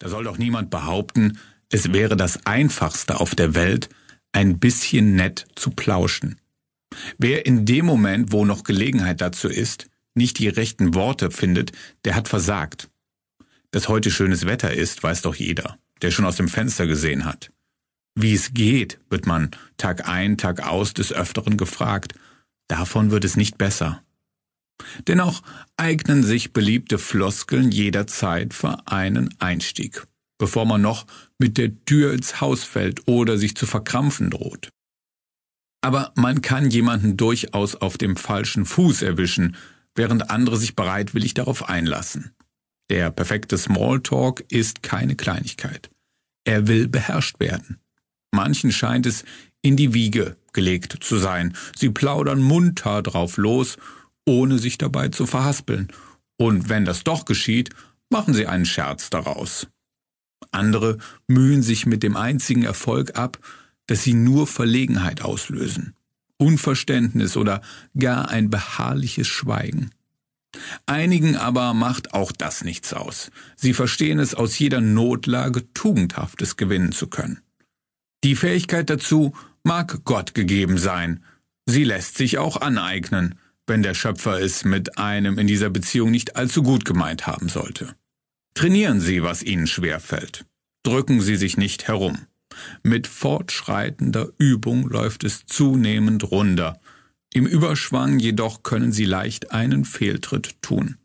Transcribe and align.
Da 0.00 0.08
soll 0.08 0.24
doch 0.24 0.38
niemand 0.38 0.70
behaupten, 0.70 1.38
es 1.68 1.92
wäre 1.92 2.16
das 2.16 2.44
Einfachste 2.46 3.20
auf 3.20 3.36
der 3.36 3.54
Welt, 3.54 3.88
ein 4.32 4.58
bisschen 4.58 5.14
nett 5.14 5.46
zu 5.54 5.70
plauschen. 5.70 6.40
Wer 7.18 7.46
in 7.46 7.66
dem 7.66 7.86
Moment, 7.86 8.32
wo 8.32 8.44
noch 8.44 8.64
Gelegenheit 8.64 9.20
dazu 9.20 9.48
ist, 9.48 9.88
nicht 10.14 10.38
die 10.38 10.48
rechten 10.48 10.94
Worte 10.94 11.30
findet, 11.30 11.72
der 12.04 12.16
hat 12.16 12.28
versagt. 12.28 12.88
Dass 13.70 13.88
heute 13.88 14.10
schönes 14.10 14.46
Wetter 14.46 14.72
ist, 14.72 15.02
weiß 15.02 15.22
doch 15.22 15.36
jeder, 15.36 15.78
der 16.02 16.10
schon 16.10 16.24
aus 16.24 16.36
dem 16.36 16.48
Fenster 16.48 16.86
gesehen 16.86 17.24
hat. 17.24 17.52
Wie 18.16 18.34
es 18.34 18.52
geht, 18.52 18.98
wird 19.08 19.26
man 19.26 19.50
Tag 19.76 20.08
ein, 20.08 20.36
Tag 20.36 20.66
aus 20.66 20.94
des 20.94 21.12
Öfteren 21.12 21.56
gefragt. 21.56 22.14
Davon 22.66 23.10
wird 23.12 23.24
es 23.24 23.36
nicht 23.36 23.58
besser. 23.58 24.02
Dennoch 25.06 25.42
eignen 25.76 26.22
sich 26.22 26.52
beliebte 26.52 26.98
Floskeln 26.98 27.70
jederzeit 27.70 28.54
für 28.54 28.86
einen 28.86 29.34
Einstieg, 29.38 30.06
bevor 30.38 30.66
man 30.66 30.82
noch 30.82 31.06
mit 31.38 31.58
der 31.58 31.84
Tür 31.84 32.12
ins 32.12 32.40
Haus 32.40 32.64
fällt 32.64 33.06
oder 33.08 33.38
sich 33.38 33.56
zu 33.56 33.66
verkrampfen 33.66 34.30
droht. 34.30 34.70
Aber 35.82 36.12
man 36.14 36.42
kann 36.42 36.70
jemanden 36.70 37.16
durchaus 37.16 37.74
auf 37.74 37.96
dem 37.96 38.16
falschen 38.16 38.66
Fuß 38.66 39.02
erwischen, 39.02 39.56
während 39.94 40.30
andere 40.30 40.56
sich 40.56 40.76
bereitwillig 40.76 41.34
darauf 41.34 41.68
einlassen. 41.68 42.32
Der 42.90 43.10
perfekte 43.10 43.56
Smalltalk 43.56 44.44
ist 44.48 44.82
keine 44.82 45.16
Kleinigkeit. 45.16 45.90
Er 46.44 46.66
will 46.66 46.88
beherrscht 46.88 47.38
werden. 47.40 47.78
Manchen 48.32 48.72
scheint 48.72 49.06
es 49.06 49.24
in 49.62 49.76
die 49.76 49.94
Wiege 49.94 50.36
gelegt 50.52 50.96
zu 51.00 51.18
sein. 51.18 51.56
Sie 51.76 51.90
plaudern 51.90 52.40
munter 52.40 53.02
drauf 53.02 53.36
los, 53.36 53.76
ohne 54.30 54.58
sich 54.58 54.78
dabei 54.78 55.08
zu 55.08 55.26
verhaspeln. 55.26 55.88
Und 56.36 56.68
wenn 56.68 56.84
das 56.84 57.04
doch 57.04 57.24
geschieht, 57.24 57.70
machen 58.10 58.32
sie 58.32 58.46
einen 58.46 58.64
Scherz 58.64 59.10
daraus. 59.10 59.66
Andere 60.52 60.98
mühen 61.26 61.62
sich 61.62 61.84
mit 61.84 62.02
dem 62.02 62.16
einzigen 62.16 62.62
Erfolg 62.62 63.18
ab, 63.18 63.38
dass 63.86 64.04
sie 64.04 64.14
nur 64.14 64.46
Verlegenheit 64.46 65.22
auslösen, 65.22 65.94
Unverständnis 66.38 67.36
oder 67.36 67.60
gar 67.98 68.28
ein 68.28 68.50
beharrliches 68.50 69.26
Schweigen. 69.26 69.90
Einigen 70.86 71.36
aber 71.36 71.74
macht 71.74 72.14
auch 72.14 72.32
das 72.32 72.64
nichts 72.64 72.92
aus. 72.92 73.30
Sie 73.56 73.74
verstehen 73.74 74.18
es 74.18 74.34
aus 74.34 74.58
jeder 74.58 74.80
Notlage 74.80 75.72
Tugendhaftes 75.74 76.56
gewinnen 76.56 76.92
zu 76.92 77.08
können. 77.08 77.40
Die 78.24 78.36
Fähigkeit 78.36 78.90
dazu 78.90 79.34
mag 79.62 80.04
Gott 80.04 80.34
gegeben 80.34 80.78
sein. 80.78 81.24
Sie 81.66 81.84
lässt 81.84 82.16
sich 82.16 82.38
auch 82.38 82.60
aneignen, 82.60 83.36
wenn 83.70 83.84
der 83.84 83.94
Schöpfer 83.94 84.40
es 84.40 84.64
mit 84.64 84.98
einem 84.98 85.38
in 85.38 85.46
dieser 85.46 85.70
Beziehung 85.70 86.10
nicht 86.10 86.34
allzu 86.34 86.64
gut 86.64 86.84
gemeint 86.84 87.28
haben 87.28 87.48
sollte. 87.48 87.94
Trainieren 88.54 89.00
Sie, 89.00 89.22
was 89.22 89.44
Ihnen 89.44 89.68
schwerfällt. 89.68 90.44
Drücken 90.82 91.20
Sie 91.20 91.36
sich 91.36 91.56
nicht 91.56 91.86
herum. 91.86 92.26
Mit 92.82 93.06
fortschreitender 93.06 94.28
Übung 94.38 94.88
läuft 94.88 95.22
es 95.22 95.46
zunehmend 95.46 96.32
runder. 96.32 96.80
Im 97.32 97.46
Überschwang 97.46 98.18
jedoch 98.18 98.64
können 98.64 98.90
Sie 98.90 99.04
leicht 99.04 99.52
einen 99.52 99.84
Fehltritt 99.84 100.60
tun. 100.62 100.96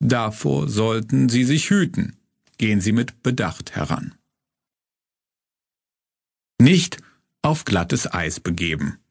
Davor 0.00 0.70
sollten 0.70 1.28
Sie 1.28 1.44
sich 1.44 1.68
hüten. 1.68 2.16
Gehen 2.56 2.80
Sie 2.80 2.92
mit 2.92 3.22
Bedacht 3.22 3.74
heran. 3.74 4.14
Nicht 6.58 6.96
auf 7.42 7.66
glattes 7.66 8.10
Eis 8.10 8.40
begeben. 8.40 9.01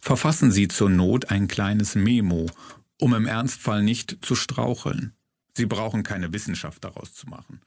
Verfassen 0.00 0.50
Sie 0.50 0.68
zur 0.68 0.90
Not 0.90 1.30
ein 1.30 1.48
kleines 1.48 1.94
Memo, 1.94 2.46
um 2.98 3.14
im 3.14 3.26
Ernstfall 3.26 3.82
nicht 3.82 4.18
zu 4.22 4.34
straucheln. 4.34 5.14
Sie 5.54 5.66
brauchen 5.66 6.02
keine 6.02 6.32
Wissenschaft 6.32 6.84
daraus 6.84 7.14
zu 7.14 7.28
machen. 7.28 7.60